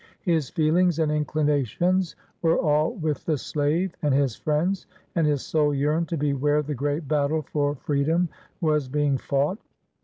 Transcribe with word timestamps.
His 0.23 0.49
feelings 0.49 0.97
and 0.97 1.11
inclinations 1.11 2.15
were 2.41 2.57
all 2.57 2.95
with 2.95 3.23
the 3.27 3.37
slave 3.37 3.93
and 4.01 4.15
his 4.15 4.35
friends, 4.35 4.87
and 5.13 5.27
his 5.27 5.43
soul 5.45 5.75
yearned 5.75 6.09
to 6.09 6.17
be 6.17 6.33
where 6.33 6.63
the 6.63 6.73
great 6.73 7.07
battle 7.07 7.43
for 7.43 7.75
freedom 7.75 8.27
was 8.61 8.89
being 8.89 9.19
fought. 9.19 9.59